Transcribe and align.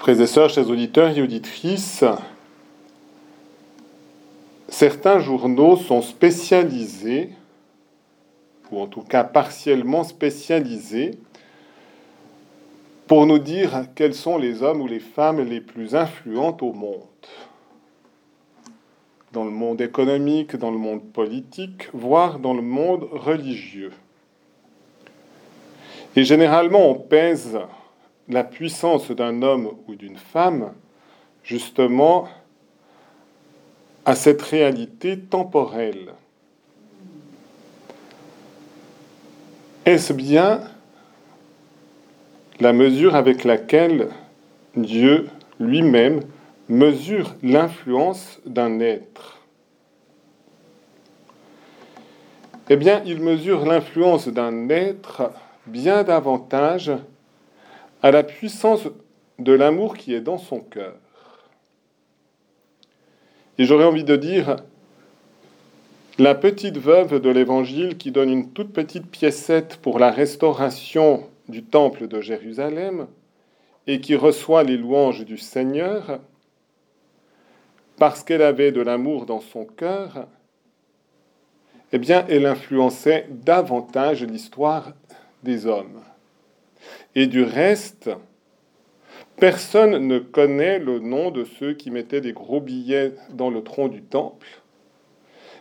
Frères 0.00 0.18
et 0.18 0.26
sœurs, 0.26 0.48
chers 0.48 0.70
auditeurs 0.70 1.14
et 1.14 1.20
auditrices, 1.20 2.04
certains 4.66 5.18
journaux 5.18 5.76
sont 5.76 6.00
spécialisés, 6.00 7.28
ou 8.72 8.80
en 8.80 8.86
tout 8.86 9.02
cas 9.02 9.24
partiellement 9.24 10.02
spécialisés, 10.02 11.18
pour 13.08 13.26
nous 13.26 13.38
dire 13.38 13.88
quels 13.94 14.14
sont 14.14 14.38
les 14.38 14.62
hommes 14.62 14.80
ou 14.80 14.86
les 14.86 15.00
femmes 15.00 15.42
les 15.42 15.60
plus 15.60 15.94
influentes 15.94 16.62
au 16.62 16.72
monde. 16.72 17.02
Dans 19.32 19.44
le 19.44 19.50
monde 19.50 19.82
économique, 19.82 20.56
dans 20.56 20.70
le 20.70 20.78
monde 20.78 21.02
politique, 21.12 21.90
voire 21.92 22.38
dans 22.38 22.54
le 22.54 22.62
monde 22.62 23.06
religieux. 23.12 23.92
Et 26.16 26.24
généralement, 26.24 26.88
on 26.88 26.94
pèse 26.94 27.58
la 28.30 28.44
puissance 28.44 29.10
d'un 29.10 29.42
homme 29.42 29.72
ou 29.88 29.94
d'une 29.96 30.16
femme 30.16 30.72
justement 31.42 32.28
à 34.04 34.14
cette 34.14 34.40
réalité 34.40 35.18
temporelle. 35.18 36.14
Est-ce 39.84 40.12
bien 40.12 40.60
la 42.60 42.72
mesure 42.72 43.14
avec 43.16 43.44
laquelle 43.44 44.08
Dieu 44.76 45.28
lui-même 45.58 46.20
mesure 46.68 47.34
l'influence 47.42 48.38
d'un 48.46 48.78
être? 48.78 49.38
Eh 52.68 52.76
bien, 52.76 53.02
il 53.04 53.20
mesure 53.20 53.66
l'influence 53.66 54.28
d'un 54.28 54.68
être 54.68 55.32
bien 55.66 56.04
davantage 56.04 56.92
à 58.02 58.10
la 58.10 58.22
puissance 58.22 58.88
de 59.38 59.52
l'amour 59.52 59.96
qui 59.96 60.14
est 60.14 60.20
dans 60.20 60.38
son 60.38 60.60
cœur. 60.60 60.94
Et 63.58 63.64
j'aurais 63.64 63.84
envie 63.84 64.04
de 64.04 64.16
dire, 64.16 64.56
la 66.18 66.34
petite 66.34 66.78
veuve 66.78 67.20
de 67.20 67.30
l'Évangile 67.30 67.96
qui 67.96 68.10
donne 68.10 68.30
une 68.30 68.52
toute 68.52 68.72
petite 68.72 69.06
piécette 69.06 69.76
pour 69.76 69.98
la 69.98 70.10
restauration 70.10 71.26
du 71.48 71.62
temple 71.62 72.08
de 72.08 72.20
Jérusalem 72.20 73.06
et 73.86 74.00
qui 74.00 74.14
reçoit 74.14 74.62
les 74.62 74.76
louanges 74.76 75.24
du 75.24 75.38
Seigneur, 75.38 76.20
parce 77.98 78.22
qu'elle 78.22 78.42
avait 78.42 78.72
de 78.72 78.80
l'amour 78.80 79.26
dans 79.26 79.40
son 79.40 79.64
cœur, 79.64 80.26
eh 81.92 81.98
bien, 81.98 82.24
elle 82.28 82.46
influençait 82.46 83.26
davantage 83.30 84.22
l'histoire 84.24 84.92
des 85.42 85.66
hommes. 85.66 86.00
Et 87.14 87.26
du 87.26 87.42
reste, 87.42 88.10
personne 89.36 90.06
ne 90.06 90.18
connaît 90.18 90.78
le 90.78 91.00
nom 91.00 91.30
de 91.30 91.44
ceux 91.44 91.74
qui 91.74 91.90
mettaient 91.90 92.20
des 92.20 92.32
gros 92.32 92.60
billets 92.60 93.14
dans 93.30 93.50
le 93.50 93.62
tronc 93.62 93.88
du 93.88 94.02
temple. 94.02 94.46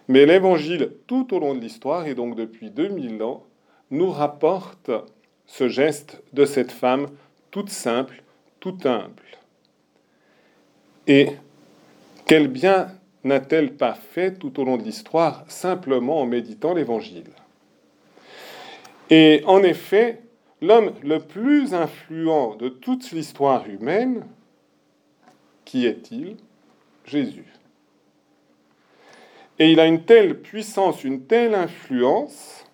Mais 0.07 0.25
l'Évangile, 0.25 0.93
tout 1.07 1.33
au 1.33 1.39
long 1.39 1.55
de 1.55 1.59
l'histoire, 1.59 2.07
et 2.07 2.15
donc 2.15 2.35
depuis 2.35 2.69
2000 2.69 3.21
ans, 3.23 3.45
nous 3.91 4.09
rapporte 4.09 4.91
ce 5.45 5.67
geste 5.67 6.21
de 6.33 6.45
cette 6.45 6.71
femme 6.71 7.07
toute 7.51 7.69
simple, 7.69 8.23
toute 8.59 8.85
humble. 8.85 9.23
Et 11.07 11.29
quel 12.25 12.47
bien 12.47 12.89
n'a-t-elle 13.23 13.73
pas 13.73 13.93
fait 13.95 14.35
tout 14.35 14.59
au 14.59 14.63
long 14.63 14.77
de 14.77 14.83
l'histoire 14.83 15.43
simplement 15.47 16.21
en 16.21 16.25
méditant 16.25 16.75
l'Évangile? 16.75 17.31
Et 19.09 19.41
en 19.47 19.63
effet, 19.63 20.21
l'homme 20.61 20.93
le 21.03 21.19
plus 21.19 21.73
influent 21.73 22.55
de 22.55 22.69
toute 22.69 23.11
l'histoire 23.11 23.67
humaine, 23.67 24.25
qui 25.65 25.85
est-il? 25.85 26.37
Jésus. 27.05 27.45
Et 29.57 29.71
il 29.71 29.79
a 29.79 29.87
une 29.87 30.05
telle 30.05 30.39
puissance, 30.41 31.03
une 31.03 31.25
telle 31.25 31.55
influence, 31.55 32.65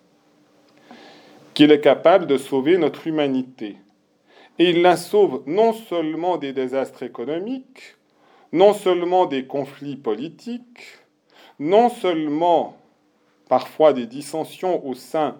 qu'il 1.54 1.72
est 1.72 1.80
capable 1.80 2.26
de 2.26 2.36
sauver 2.36 2.76
notre 2.76 3.06
humanité. 3.06 3.76
Et 4.58 4.70
il 4.70 4.82
la 4.82 4.96
sauve 4.96 5.42
non 5.46 5.72
seulement 5.72 6.36
des 6.36 6.52
désastres 6.52 7.02
économiques, 7.02 7.96
non 8.52 8.74
seulement 8.74 9.26
des 9.26 9.46
conflits 9.46 9.96
politiques, 9.96 10.98
non 11.58 11.88
seulement 11.88 12.76
parfois 13.48 13.92
des 13.92 14.06
dissensions 14.06 14.86
au 14.86 14.94
sein 14.94 15.38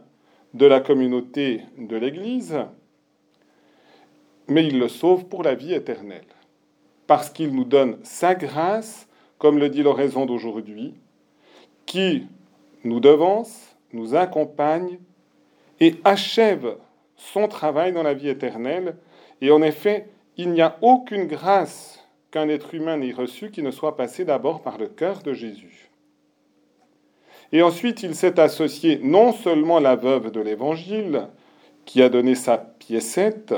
de 0.56 0.64
la 0.64 0.80
communauté 0.80 1.60
de 1.76 1.96
l'Église, 1.96 2.56
mais 4.48 4.66
il 4.66 4.78
le 4.78 4.88
sauve 4.88 5.26
pour 5.26 5.42
la 5.42 5.54
vie 5.54 5.74
éternelle, 5.74 6.24
parce 7.06 7.28
qu'il 7.28 7.54
nous 7.54 7.64
donne 7.64 7.98
sa 8.04 8.34
grâce, 8.34 9.06
comme 9.38 9.58
le 9.58 9.68
dit 9.68 9.82
l'oraison 9.82 10.24
d'aujourd'hui, 10.24 10.94
qui 11.84 12.26
nous 12.84 13.00
devance, 13.00 13.76
nous 13.92 14.14
accompagne 14.14 14.98
et 15.80 15.96
achève 16.04 16.76
son 17.16 17.48
travail 17.48 17.92
dans 17.92 18.02
la 18.02 18.14
vie 18.14 18.28
éternelle. 18.28 18.96
Et 19.42 19.50
en 19.50 19.60
effet, 19.60 20.08
il 20.38 20.50
n'y 20.50 20.62
a 20.62 20.78
aucune 20.80 21.26
grâce 21.26 22.02
qu'un 22.30 22.48
être 22.48 22.74
humain 22.74 22.96
n'ait 22.96 23.12
reçue 23.12 23.50
qui 23.50 23.62
ne 23.62 23.70
soit 23.70 23.96
passée 23.96 24.24
d'abord 24.24 24.62
par 24.62 24.78
le 24.78 24.88
cœur 24.88 25.22
de 25.22 25.34
Jésus. 25.34 25.90
Et 27.52 27.62
ensuite, 27.62 28.02
il 28.02 28.14
s'est 28.14 28.40
associé 28.40 29.00
non 29.02 29.32
seulement 29.32 29.78
la 29.78 29.96
veuve 29.96 30.30
de 30.30 30.40
l'Évangile, 30.40 31.28
qui 31.84 32.02
a 32.02 32.08
donné 32.08 32.34
sa 32.34 32.58
piécette, 32.58 33.54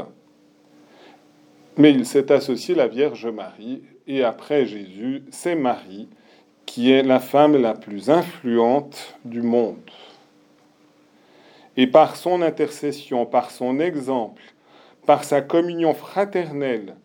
mais 1.76 1.92
il 1.92 2.04
s'est 2.04 2.30
associé 2.30 2.74
la 2.74 2.88
Vierge 2.88 3.26
Marie, 3.26 3.82
et 4.06 4.24
après 4.24 4.66
Jésus, 4.66 5.22
c'est 5.30 5.54
Marie, 5.54 6.08
qui 6.66 6.92
est 6.92 7.02
la 7.02 7.20
femme 7.20 7.56
la 7.56 7.74
plus 7.74 8.10
influente 8.10 9.16
du 9.24 9.42
monde. 9.42 9.90
Et 11.76 11.86
par 11.86 12.16
son 12.16 12.42
intercession, 12.42 13.24
par 13.24 13.50
son 13.50 13.80
exemple, 13.80 14.42
par 15.06 15.24
sa 15.24 15.40
communion 15.40 15.94
fraternelle, 15.94 16.96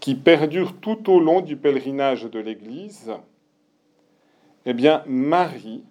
qui 0.00 0.14
perdure 0.14 0.74
tout 0.80 1.10
au 1.10 1.20
long 1.20 1.40
du 1.40 1.56
pèlerinage 1.56 2.24
de 2.24 2.40
l'Église, 2.40 3.12
eh 4.66 4.74
bien, 4.74 5.02
Marie 5.06 5.82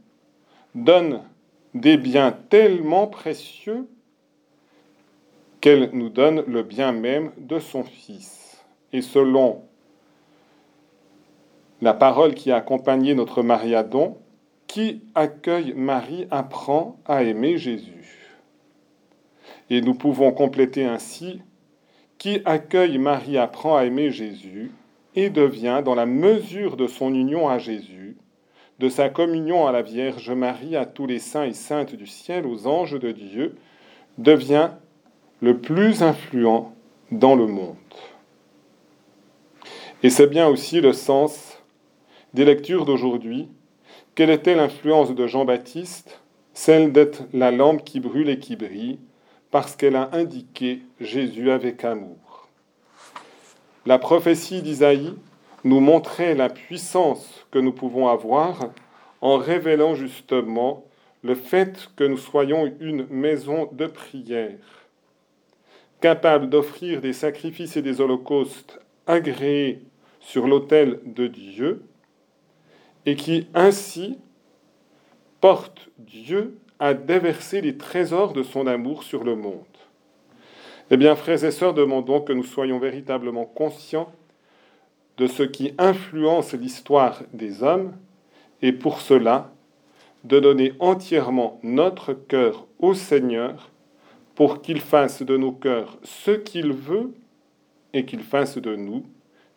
donne 0.76 1.24
des 1.74 1.98
biens 1.98 2.32
tellement 2.50 3.08
précieux 3.08 3.88
qu'elle 5.62 5.90
nous 5.94 6.10
donne 6.10 6.44
le 6.48 6.64
bien 6.64 6.92
même 6.92 7.32
de 7.38 7.60
son 7.60 7.84
Fils. 7.84 8.64
Et 8.94 9.02
selon 9.02 9.64
la 11.82 11.94
parole 11.94 12.34
qui 12.34 12.52
a 12.52 12.58
accompagné 12.58 13.14
notre 13.16 13.44
mariadon, 13.44 14.18
qui 14.68 15.02
accueille 15.16 15.74
Marie 15.76 16.28
apprend 16.32 17.00
à 17.06 17.24
aimer 17.24 17.58
Jésus. 17.58 18.38
Et 19.70 19.82
nous 19.82 19.94
pouvons 19.94 20.32
compléter 20.32 20.86
ainsi, 20.86 21.42
qui 22.18 22.42
accueille 22.46 22.98
Marie 22.98 23.38
apprend 23.38 23.78
à 23.78 23.86
aimer 23.86 24.12
Jésus 24.12 24.72
et 25.16 25.30
devient, 25.30 25.82
dans 25.84 25.96
la 25.96 26.06
mesure 26.06 26.78
de 26.78 26.88
son 26.88 27.14
union 27.14 27.50
à 27.50 27.58
Jésus, 27.58 27.97
de 28.80 28.90
sa 28.90 29.10
communion 29.10 29.66
à 29.66 29.72
la 29.72 29.82
Vierge 29.82 30.30
Marie, 30.32 30.76
à 30.76 30.86
tous 30.86 31.08
les 31.08 31.20
saints 31.20 31.46
et 31.46 31.54
saintes 31.54 31.96
du 31.96 32.08
ciel, 32.08 32.46
aux 32.46 32.68
anges 32.68 33.00
de 33.00 33.12
Dieu, 33.12 33.56
devient 34.18 34.70
le 35.42 35.58
plus 35.60 36.04
influent 36.04 36.76
dans 37.12 37.36
le 37.36 37.48
monde. 37.48 37.76
Et 40.04 40.10
c'est 40.10 40.28
bien 40.28 40.48
aussi 40.48 40.80
le 40.80 40.94
sens 40.94 41.58
des 42.34 42.46
lectures 42.46 42.86
d'aujourd'hui. 42.86 43.50
Quelle 44.14 44.30
était 44.30 44.56
l'influence 44.56 45.14
de 45.14 45.28
Jean-Baptiste? 45.28 46.22
Celle 46.54 46.92
d'être 46.92 47.24
la 47.34 47.52
lampe 47.52 47.84
qui 47.84 48.00
brûle 48.00 48.30
et 48.30 48.40
qui 48.40 48.56
brille, 48.56 49.00
parce 49.52 49.76
qu'elle 49.76 49.96
a 49.96 50.10
indiqué 50.14 50.82
Jésus 51.00 51.52
avec 51.52 51.84
amour. 51.84 52.50
La 53.86 54.00
prophétie 54.00 54.62
d'Isaïe 54.62 55.14
nous 55.64 55.80
montrer 55.80 56.36
la 56.36 56.50
puissance 56.50 57.46
que 57.52 57.60
nous 57.60 57.72
pouvons 57.72 58.08
avoir 58.08 58.70
en 59.22 59.38
révélant 59.38 59.96
justement 59.96 60.86
le 61.24 61.36
fait 61.36 61.90
que 61.96 62.04
nous 62.04 62.18
soyons 62.18 62.72
une 62.80 63.08
maison 63.10 63.70
de 63.72 63.88
prière, 63.88 64.60
capable 66.00 66.50
d'offrir 66.50 67.02
des 67.02 67.14
sacrifices 67.14 67.76
et 67.76 67.82
des 67.82 68.02
holocaustes 68.02 68.80
agréés 69.08 69.82
sur 70.20 70.48
l'autel 70.48 71.00
de 71.06 71.28
Dieu, 71.28 71.84
et 73.06 73.16
qui 73.16 73.48
ainsi 73.54 74.18
porte 75.42 75.90
Dieu 75.98 76.58
à 76.80 76.94
déverser 76.94 77.62
les 77.62 77.78
trésors 77.78 78.34
de 78.34 78.44
son 78.44 78.68
amour 78.68 79.04
sur 79.04 79.24
le 79.24 79.36
monde. 79.36 79.64
Eh 80.92 80.98
bien, 80.98 81.16
frères 81.16 81.44
et 81.44 81.52
sœurs, 81.52 81.74
demandons 81.74 82.22
que 82.22 82.34
nous 82.34 82.44
soyons 82.44 82.80
véritablement 82.80 83.46
conscients 83.46 84.12
de 85.18 85.28
ce 85.28 85.44
qui 85.44 85.74
influence 85.78 86.54
l'histoire 86.54 87.24
des 87.34 87.64
hommes, 87.64 87.94
et 88.62 88.72
pour 88.72 89.02
cela, 89.02 89.52
de 90.24 90.40
donner 90.40 90.74
entièrement 90.80 91.60
notre 91.64 92.14
cœur 92.14 92.68
au 92.80 92.94
Seigneur 92.94 93.70
pour 94.36 94.62
qu'il 94.62 94.82
fasse 94.82 95.22
de 95.24 95.38
nos 95.38 95.52
cœurs 95.52 95.98
ce 96.04 96.32
qu'il 96.32 96.74
veut 96.74 97.14
et 97.94 98.06
qu'il 98.06 98.22
fasse 98.22 98.58
de 98.58 98.76
nous 98.76 99.04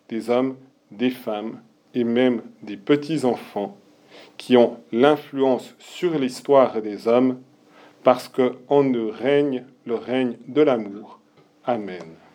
des 0.08 0.30
hommes, 0.30 0.56
des 0.90 1.10
femmes 1.10 1.60
et 1.94 2.04
même 2.04 2.42
des 2.62 2.76
petits-enfants 2.76 3.76
qui 4.36 4.56
ont 4.56 4.78
l'influence 4.92 5.74
sur 5.78 6.18
l'histoire 6.18 6.80
des 6.82 7.08
hommes 7.08 7.40
parce 8.02 8.28
qu'en 8.28 8.82
nous 8.82 9.10
règne 9.10 9.64
le 9.84 9.94
règne 9.94 10.36
de 10.48 10.62
l'amour. 10.62 11.20
Amen. 11.64 12.30